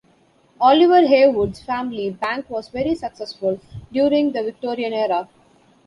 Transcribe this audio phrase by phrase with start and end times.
[0.59, 3.61] Oliver Heywood's family bank was very successful
[3.93, 5.29] during the Victorian era.